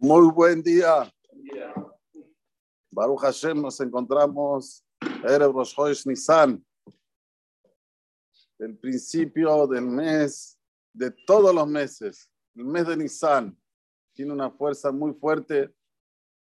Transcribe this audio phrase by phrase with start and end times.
[0.00, 1.12] Muy buen día.
[2.88, 4.84] Baruch Hashem, nos encontramos
[5.24, 6.64] Erev Rosh Nisan,
[8.60, 10.56] el principio del mes,
[10.92, 12.30] de todos los meses.
[12.54, 13.60] El mes de Nisan
[14.14, 15.74] tiene una fuerza muy fuerte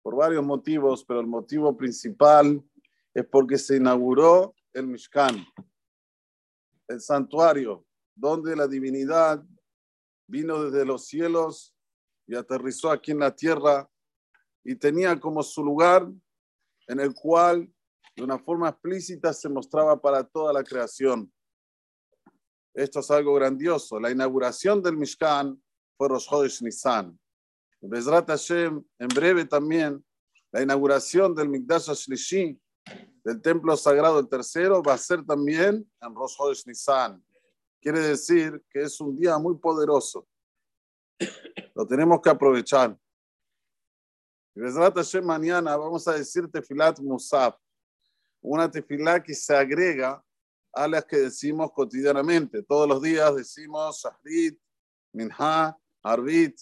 [0.02, 2.62] por varios motivos, pero el motivo principal
[3.14, 5.46] es porque se inauguró el Mishkan,
[6.88, 9.42] el santuario, donde la divinidad
[10.26, 11.74] vino desde los cielos
[12.30, 13.90] y aterrizó aquí en la tierra
[14.62, 16.08] y tenía como su lugar
[16.86, 17.68] en el cual
[18.14, 21.32] de una forma explícita se mostraba para toda la creación.
[22.72, 23.98] Esto es algo grandioso.
[23.98, 25.60] La inauguración del Mishkan
[25.96, 27.18] fue Rosh Chodesh Nisan.
[27.80, 30.04] Bezrat Hashem, en breve también,
[30.52, 32.60] la inauguración del Mikdash Ashlishi,
[33.24, 37.24] del templo sagrado el tercero, va a ser también en Rosh Chodesh Nisan.
[37.80, 40.28] Quiere decir que es un día muy poderoso.
[41.74, 42.96] Lo tenemos que aprovechar.
[44.54, 47.56] Y mañana vamos a decir tefilat musaf,
[48.42, 50.22] una tefilá que se agrega
[50.72, 52.62] a las que decimos cotidianamente.
[52.62, 54.60] Todos los días decimos shahrit,
[55.12, 56.58] minha, arbit.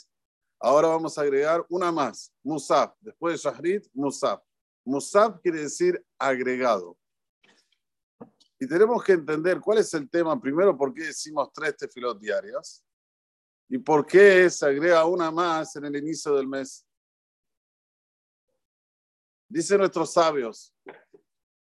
[0.61, 2.95] Ahora vamos a agregar una más, musaf.
[3.01, 4.41] Después de shahrit, musaf.
[4.85, 6.97] Musaf quiere decir agregado.
[8.61, 12.85] Y tenemos que entender cuál es el tema, primero, por qué decimos tres tefilot diarias.
[13.69, 16.87] ¿Y por qué se agrega una más en el inicio del mes?
[19.47, 20.75] Dicen nuestros sabios,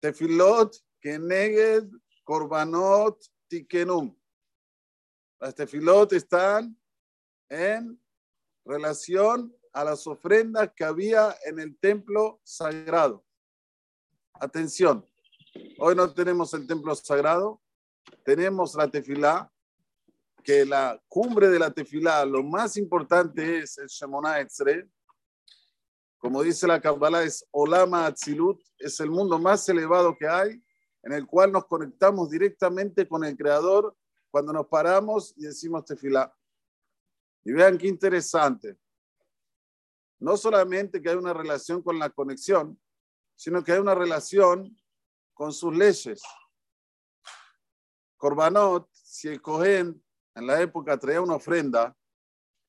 [0.01, 1.89] tefilot keneged
[2.23, 4.15] korbanot tikenum.
[5.41, 6.79] Las tefilot están
[7.49, 7.99] en
[8.65, 13.25] relación a las ofrendas que había en el templo sagrado.
[14.35, 15.07] Atención,
[15.79, 17.63] hoy no tenemos el templo sagrado,
[18.25, 19.53] tenemos la tefilá,
[20.45, 24.87] que la cumbre de la tefilá, lo más importante es el Shemona Etzre.
[26.19, 30.63] Como dice la Kabbalah, es Olama Atzilut, es el mundo más elevado que hay,
[31.03, 33.97] en el cual nos conectamos directamente con el Creador
[34.31, 36.35] cuando nos paramos y decimos tefilá.
[37.43, 38.77] Y vean qué interesante.
[40.19, 42.79] No solamente que hay una relación con la conexión,
[43.35, 44.77] sino que hay una relación
[45.33, 46.23] con sus leyes.
[48.17, 50.04] Korbanot, si el Cohen
[50.35, 51.97] en la época traía una ofrenda,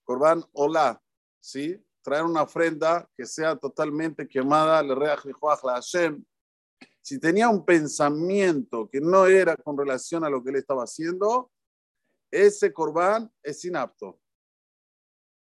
[0.04, 1.02] Corban Olá,
[1.40, 1.84] ¿sí?
[2.04, 5.18] Traer una ofrenda que sea totalmente quemada, le rea
[5.64, 6.24] la Hashem.
[7.02, 11.52] Si tenía un pensamiento que no era con relación a lo que él estaba haciendo,
[12.32, 14.20] ese Corban es inapto.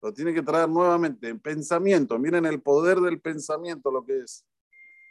[0.02, 2.18] Lo tiene que traer nuevamente en pensamiento.
[2.18, 4.46] Miren el poder del pensamiento, lo que es.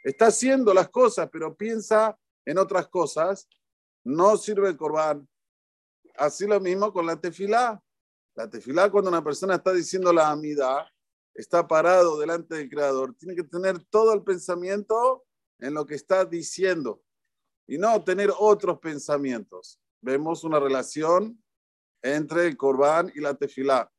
[0.03, 3.47] Está haciendo las cosas, pero piensa en otras cosas.
[4.03, 5.27] No sirve el Corban,
[6.19, 7.81] Así lo mismo con la tefilá.
[8.35, 10.85] La tefilá, cuando una persona está diciendo la amida,
[11.33, 15.25] está parado delante del Creador, tiene que tener todo el pensamiento
[15.59, 17.01] en lo que está diciendo
[17.67, 19.79] y no tener otros pensamientos.
[20.01, 21.41] Vemos una relación
[22.01, 23.89] entre el corbán y la tefilá.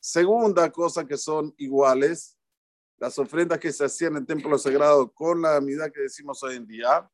[0.00, 2.38] Segunda cosa que son iguales,
[2.96, 6.56] las ofrendas que se hacían en el templo sagrado con la amida que decimos hoy
[6.56, 7.10] en día,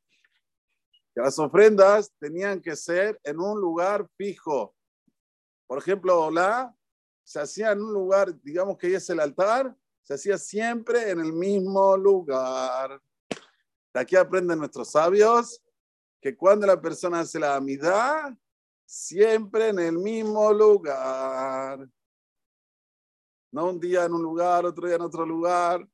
[1.14, 4.74] que las ofrendas tenían que ser en un lugar fijo.
[5.66, 6.74] Por ejemplo, la
[7.24, 11.32] se hacía en un lugar, digamos que es el altar, se hacía siempre en el
[11.32, 13.00] mismo lugar.
[13.94, 15.62] De aquí aprenden nuestros sabios
[16.20, 18.36] que cuando la persona hace la amidad,
[18.84, 21.88] siempre en el mismo lugar.
[23.52, 25.86] No un día en un lugar, otro día en otro lugar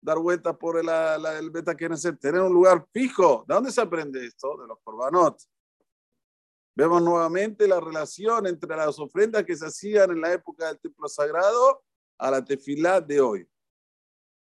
[0.00, 1.88] dar vueltas por el, el beta que
[2.20, 3.44] tener un lugar fijo.
[3.46, 4.56] ¿De dónde se aprende esto?
[4.56, 5.40] De los corbanot.
[6.74, 11.08] Vemos nuevamente la relación entre las ofrendas que se hacían en la época del templo
[11.08, 11.82] sagrado
[12.18, 13.50] a la tefilá de hoy.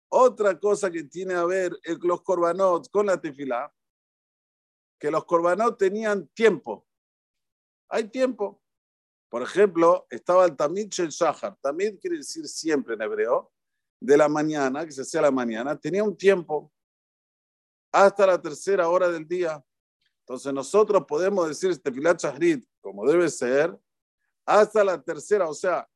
[0.08, 3.72] Otra cosa que tiene a ver los corbanot con la tefilá,
[5.00, 6.86] que los corbanot tenían tiempo.
[7.88, 8.62] Hay tiempo.
[9.28, 11.56] Por ejemplo, estaba el tamid shel shahar.
[11.60, 13.50] Tamid quiere decir siempre en hebreo
[14.02, 16.72] de la mañana, que se hacía la mañana, tenía un tiempo
[17.92, 19.64] hasta la tercera hora del día.
[20.20, 23.78] Entonces nosotros podemos decir este Pilat Shahrit, como debe ser,
[24.44, 25.88] hasta la tercera, o sea,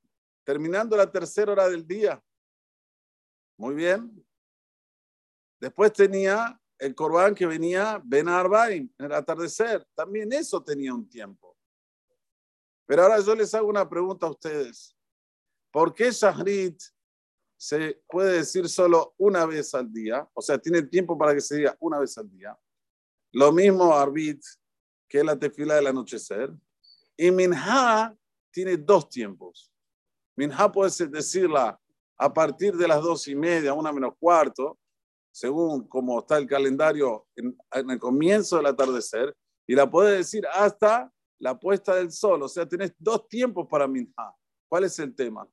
[0.44, 2.22] terminando la tercera hora del día.
[3.56, 4.24] Muy bien.
[5.58, 9.84] Después tenía el Corbán que venía Ben Arbaim, en el atardecer.
[9.94, 11.56] También eso tenía un tiempo.
[12.84, 14.96] Pero ahora yo les hago una pregunta a ustedes.
[15.72, 16.80] ¿Por qué Shahrit
[17.56, 21.56] se puede decir solo una vez al día, o sea, tiene tiempo para que se
[21.56, 22.56] diga una vez al día.
[23.32, 24.42] Lo mismo Arbit,
[25.08, 26.52] que es la tefila del anochecer.
[27.16, 28.14] Y Minha
[28.50, 29.72] tiene dos tiempos.
[30.36, 31.80] Minha puede decirla
[32.18, 34.78] a partir de las dos y media, una menos cuarto,
[35.30, 39.34] según como está el calendario en, el comienzo del atardecer,
[39.66, 42.42] y la puedes decir hasta la puesta del sol.
[42.42, 44.34] O sea, tenés dos tiempos para Minha.
[44.68, 45.46] ¿Cuál es el tema?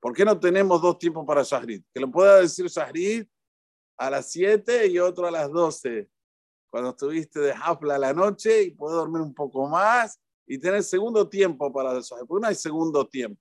[0.00, 1.82] ¿Por qué no tenemos dos tiempos para Shahrid?
[1.92, 3.26] Que lo pueda decir Shahrid
[3.98, 6.08] a las 7 y otro a las 12,
[6.70, 10.82] cuando estuviste de hafla a la noche y puedes dormir un poco más y tener
[10.82, 12.16] segundo tiempo para eso.
[12.26, 13.40] ¿Por qué no hay segundo tiempo?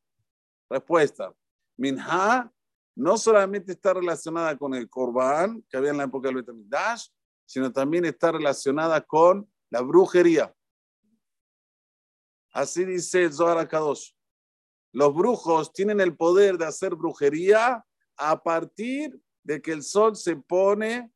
[0.69, 1.33] Respuesta.
[1.77, 2.51] Minha
[2.95, 7.07] no solamente está relacionada con el Korban, que había en la época del Betamidash,
[7.45, 10.53] sino también está relacionada con la brujería.
[12.51, 14.11] Así dice Zohar Kadosh.
[14.91, 17.85] Los brujos tienen el poder de hacer brujería
[18.17, 21.11] a partir de que el sol se pone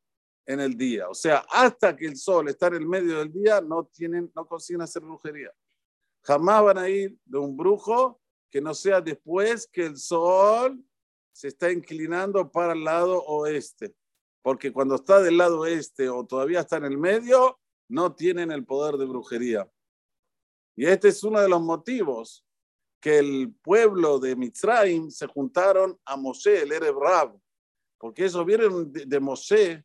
[0.46, 1.10] en el día.
[1.10, 4.46] O sea, hasta que el sol está en el medio del día, no, tienen, no
[4.46, 5.52] consiguen hacer brujería.
[6.22, 10.84] Jamás van a ir de un brujo que no sea después que el sol
[11.32, 13.96] se está inclinando para el lado oeste.
[14.42, 17.60] Porque cuando está del lado oeste o todavía está en el medio,
[17.90, 19.70] no tienen el poder de brujería.
[20.76, 22.46] Y este es uno de los motivos
[23.04, 27.38] que el pueblo de Mitzrayim se juntaron a Moshe, el Ereb Rab,
[27.98, 29.84] porque ellos vieron de, de Moshe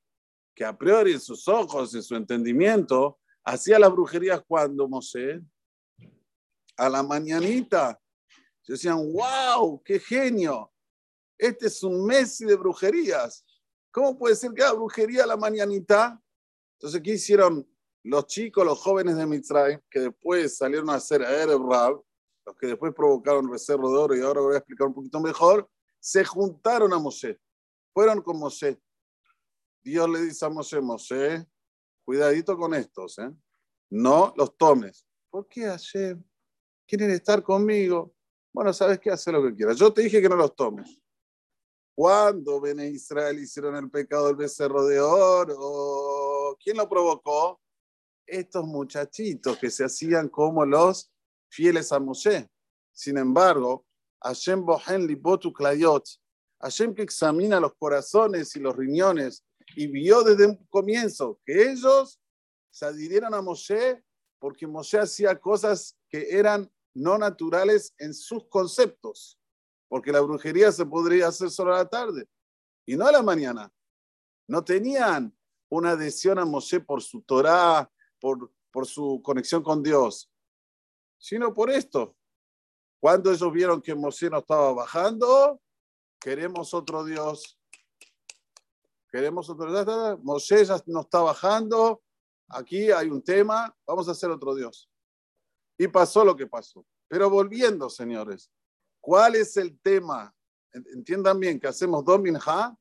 [0.55, 5.43] que a priori en sus ojos, en su entendimiento, hacía las brujerías cuando Moshe,
[6.76, 8.00] a la mañanita,
[8.69, 10.70] decían, wow, qué genio,
[11.37, 13.44] este es un Messi de brujerías.
[13.91, 16.23] ¿Cómo puede ser que haga brujería a la mañanita?
[16.75, 17.69] Entonces, ¿qué hicieron
[18.05, 22.00] los chicos, los jóvenes de Mitzray, que después salieron a hacer Erev Rab,
[22.48, 25.70] los que después provocaron Becerro de Oro, y ahora voy a explicar un poquito mejor,
[26.00, 27.38] se juntaron a Moshe,
[27.92, 28.80] fueron con Moshe.
[29.82, 31.46] Dios le dice a Moshe, Moshe,
[32.06, 33.30] cuidadito con estos, ¿eh?
[33.90, 35.06] no los tomes.
[35.28, 36.24] ¿Por qué Hashem?
[36.86, 38.14] ¿Quieren estar conmigo?
[38.50, 39.10] Bueno, ¿sabes qué?
[39.10, 39.76] Haz lo que quieras.
[39.76, 41.02] Yo te dije que no los tomes.
[41.94, 47.60] Cuando Bene Israel hicieron el pecado del becerro de oro, ¿quién lo provocó?
[48.28, 51.10] estos muchachitos que se hacían como los
[51.48, 52.48] fieles a Moshe.
[52.92, 53.84] Sin embargo,
[54.22, 56.04] Hashem Bohen Libotu Klayot,
[56.60, 59.44] Hashem que examina los corazones y los riñones
[59.76, 62.20] y vio desde un comienzo que ellos
[62.70, 64.02] se adhirieron a Moshe
[64.38, 69.38] porque Moshe hacía cosas que eran no naturales en sus conceptos,
[69.88, 72.28] porque la brujería se podría hacer solo a la tarde
[72.86, 73.72] y no a la mañana.
[74.48, 75.36] No tenían
[75.70, 77.90] una adhesión a Moshe por su Torah,
[78.20, 80.30] por, por su conexión con Dios,
[81.19, 82.17] sino por esto.
[83.00, 85.61] Cuando ellos vieron que Moshe no estaba bajando,
[86.20, 87.59] queremos otro Dios.
[89.11, 90.19] Queremos otro Dios.
[90.23, 92.03] Moshe ya no está bajando.
[92.49, 93.75] Aquí hay un tema.
[93.87, 94.91] Vamos a hacer otro Dios.
[95.79, 96.85] Y pasó lo que pasó.
[97.06, 98.50] Pero volviendo, señores,
[99.00, 100.35] ¿cuál es el tema?
[100.73, 102.76] Entiendan bien que hacemos dos minja.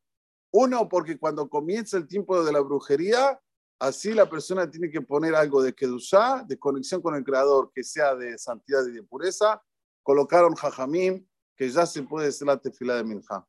[0.51, 3.39] Uno, porque cuando comienza el tiempo de la brujería,
[3.79, 7.83] Así la persona tiene que poner algo de Kedushá, de conexión con el Creador, que
[7.83, 9.61] sea de santidad y de pureza.
[10.01, 11.25] Colocaron Jajamim,
[11.55, 13.45] que ya se puede decir la tefila de Minja.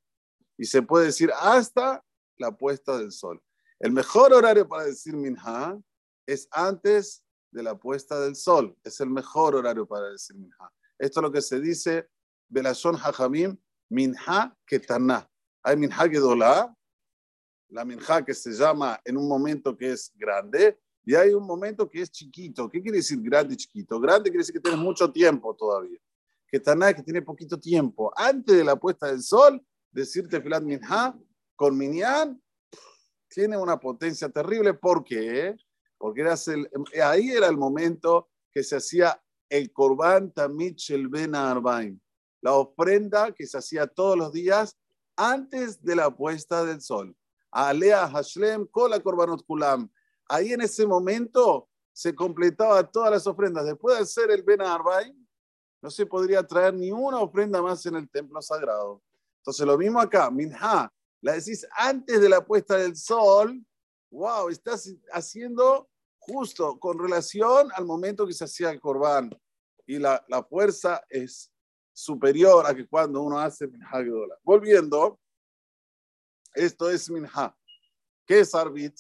[0.58, 2.04] Y se puede decir hasta
[2.36, 3.42] la puesta del sol.
[3.78, 5.78] El mejor horario para decir Minja
[6.26, 8.76] es antes de la puesta del sol.
[8.84, 10.70] Es el mejor horario para decir Minja.
[10.98, 12.08] Esto es lo que se dice,
[12.48, 13.56] Belashon Jajamim,
[13.88, 15.30] Minja Ketaná.
[15.62, 16.74] Hay Minja Gedolá,
[17.70, 21.88] la minja que se llama en un momento que es grande y hay un momento
[21.88, 22.68] que es chiquito.
[22.68, 23.98] ¿Qué quiere decir grande y chiquito?
[23.98, 25.98] Grande quiere decir que tienes mucho tiempo todavía.
[26.46, 28.12] Que Taná que tiene poquito tiempo.
[28.16, 31.18] Antes de la puesta del sol, decirte filat minja
[31.56, 32.40] con minyan
[33.28, 34.74] tiene una potencia terrible.
[34.74, 35.56] ¿Por qué?
[35.98, 36.34] Porque era
[37.04, 41.98] ahí era el momento que se hacía el korban tamit shel ben arbaim,
[42.42, 44.76] la ofrenda que se hacía todos los días
[45.16, 47.16] antes de la puesta del sol.
[47.50, 49.90] Alea Hashlem, Kola Korbanot Kulam.
[50.28, 53.64] Ahí en ese momento se completaba todas las ofrendas.
[53.64, 55.14] Después de hacer el Ben Arbay,
[55.80, 59.02] no se podría traer ni una ofrenda más en el templo sagrado.
[59.38, 63.64] Entonces, lo mismo acá, Minha, la decís antes de la puesta del sol.
[64.10, 65.88] Wow, estás haciendo
[66.18, 69.30] justo con relación al momento que se hacía el Corban.
[69.86, 71.50] Y la, la fuerza es
[71.92, 73.88] superior a que cuando uno hace Minha
[74.42, 75.18] Volviendo,
[76.54, 77.56] esto es minha.
[78.26, 78.94] ¿Qué es arbit?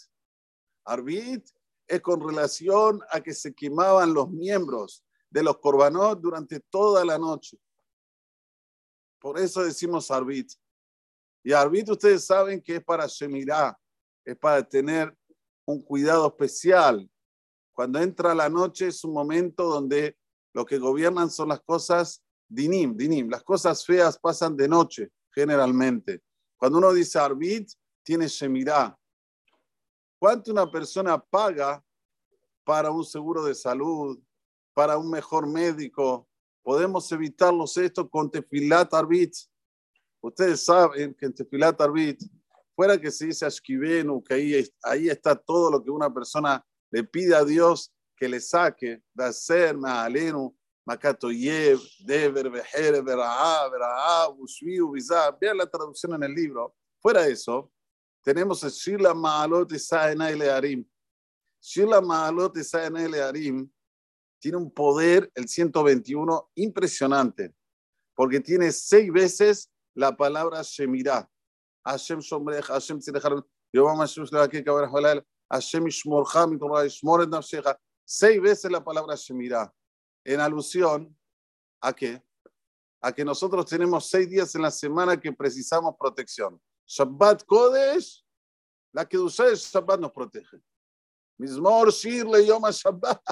[0.84, 1.48] Arbit
[1.86, 7.18] es con relación a que se quemaban los miembros de los corbanot durante toda la
[7.18, 7.58] noche.
[9.18, 10.52] Por eso decimos arbit.
[11.42, 13.78] Y arbit ustedes saben que es para Shemirah,
[14.24, 15.16] es para tener
[15.66, 17.08] un cuidado especial.
[17.72, 20.16] Cuando entra la noche es un momento donde
[20.52, 23.28] lo que gobiernan son las cosas dinim, dinim.
[23.28, 26.22] Las cosas feas pasan de noche generalmente.
[26.58, 27.70] Cuando uno dice arbit,
[28.02, 28.98] tiene shemirá.
[30.18, 31.82] ¿Cuánto una persona paga
[32.64, 34.18] para un seguro de salud,
[34.74, 36.28] para un mejor médico?
[36.62, 39.32] Podemos evitarlos esto con tefilat arbit.
[40.20, 42.20] Ustedes saben que en tefilat arbit,
[42.74, 47.04] fuera que se dice ashkivenu, que ahí, ahí está todo lo que una persona le
[47.04, 50.57] pide a Dios que le saque, de hacer, alenu,
[50.88, 55.30] Makatoyev, Dever, Bejer, Beraá, Beraá, Ushvi, Ubizá.
[55.38, 56.74] Vean la traducción en el libro.
[57.02, 57.70] Fuera eso,
[58.24, 60.82] tenemos el Shila Maalot Isaena Arim.
[61.60, 63.70] Shila Maalot Isaena Arim
[64.40, 67.54] tiene un poder, el 121, impresionante,
[68.14, 71.28] porque tiene seis veces la palabra Shemirah.
[71.84, 77.76] Hashem Shomrech, Hashem Tzirechar, Yovam Hashem Shlevakik, Hashem Ishmorcha, Mitorah, Ishmoret Nafshecha.
[78.06, 79.70] Seis veces la palabra Shemirah
[80.28, 81.16] en alusión
[81.80, 82.22] a qué?
[83.00, 86.60] A que nosotros tenemos seis días en la semana que precisamos protección.
[86.86, 88.26] Shabbat Kodesh,
[88.92, 90.60] la que ustedes Shabbat nos protege.
[91.38, 93.22] Mismor Shirle Yom Shabbat.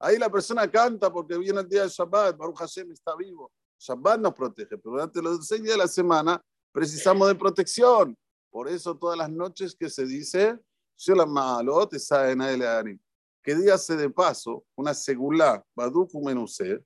[0.00, 3.50] Ahí la persona canta porque viene el día de Shabbat, Baruch Hashem está vivo.
[3.78, 8.14] Shabbat nos protege, pero durante los seis días de la semana precisamos de protección.
[8.50, 10.58] Por eso todas las noches que se dice,
[10.98, 13.00] Shalom Ma'alot, Arim
[13.44, 16.82] que dígase de paso, una segula, Baduku Menuse,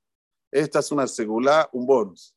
[0.50, 2.34] esta es una segula, un bonus,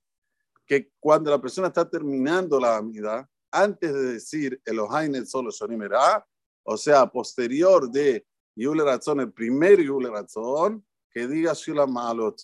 [0.66, 6.25] que cuando la persona está terminando la amida, antes de decir Elohainet solo Shonimera,
[6.63, 8.25] o sea, posterior de
[8.56, 12.40] Yule Razón, el primer Yule Razón, que diga Shula Maalot.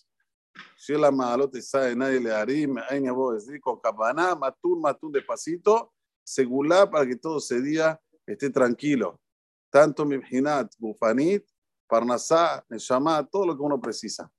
[0.77, 5.93] Shula Maalot sabe nadie le harim, Aina decir con Kabaná, Matun, Matun despacito,
[6.23, 9.21] segula para que todo ese día esté tranquilo.
[9.69, 11.45] Tanto Mibhinat, Bufanit,
[11.87, 14.31] Parnasá, Neshama, todo lo que uno precisa.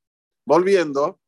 [0.47, 1.21] Volviendo,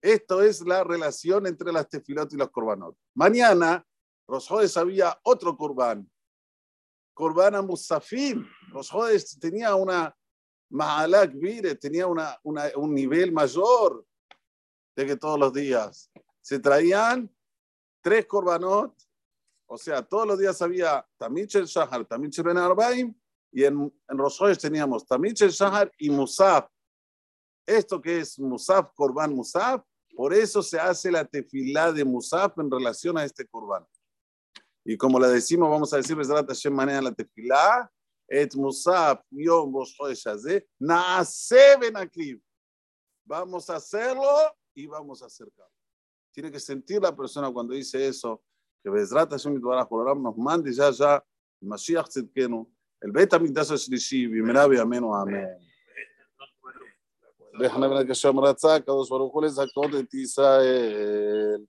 [0.00, 2.96] esto es la relación entre las tefilot y los korbanot.
[3.14, 3.86] Mañana,
[4.26, 6.10] Rosjodes había otro korban,
[7.14, 8.46] korban a Musafim.
[8.70, 10.14] Rosjodes tenía una
[10.70, 14.04] Mahalak Vire, tenía una, un nivel mayor
[14.96, 16.10] de que todos los días.
[16.40, 17.30] Se traían
[18.02, 18.94] tres korbanot,
[19.66, 23.14] o sea, todos los días había Tamich el Shahar, Tamich Ben Arbaim
[23.54, 26.66] y en, en teníamos Tamich el Shahar y Musaf.
[27.64, 29.80] Esto que es Musaf, Korban Musaf,
[30.16, 33.86] por eso se hace la tefilá de Musaf en relación a este Korban.
[34.84, 37.88] Y como le decimos, vamos a decir, Hashem maneja la tefilá,
[38.28, 42.42] et Musaf, Yom Rosh Hashanah, Naase Ben
[43.24, 45.72] Vamos a hacerlo y vamos a acercarlo.
[46.32, 48.42] Tiene que sentir la persona cuando dice eso,
[48.82, 51.24] que Bezrat Hashem nos mande ya ya
[51.62, 52.73] Mashiach Tzidkenu,
[53.05, 55.43] el beta המקדש השלישי בימינה בימינו אמן.
[57.59, 61.61] וחנבנה כשם רצה, הקדוש ברוך הוא לזכות את ישראל.